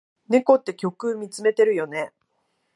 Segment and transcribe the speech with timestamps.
[0.29, 2.11] 猫って虚空みつめてるよね。